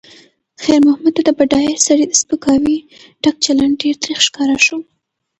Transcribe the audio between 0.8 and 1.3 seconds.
محمد ته د